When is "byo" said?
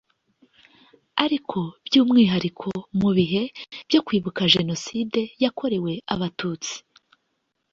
3.87-3.99